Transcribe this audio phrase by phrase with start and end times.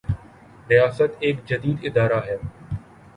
[0.69, 2.37] ریاست ایک جدید ادارہ ہے۔